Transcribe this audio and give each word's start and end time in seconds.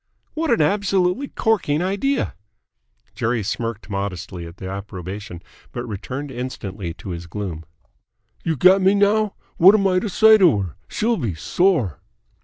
"What 0.33 0.49
an 0.49 0.61
absolutely 0.63 1.27
corking 1.27 1.83
idea!" 1.83 2.33
Jerry 3.13 3.43
smirked 3.43 3.87
modestly 3.87 4.47
at 4.47 4.57
the 4.57 4.67
approbation, 4.67 5.43
but 5.71 5.85
returned 5.85 6.31
instantly 6.31 6.91
to 6.95 7.09
his 7.11 7.27
gloom. 7.27 7.65
"You 8.43 8.55
get 8.55 8.81
me 8.81 8.95
now? 8.95 9.35
What 9.57 9.75
am 9.75 9.85
I 9.85 9.99
to 9.99 10.09
say 10.09 10.39
to 10.39 10.59
her? 10.61 10.75
She'll 10.87 11.17
be 11.17 11.35
sore!" 11.35 11.99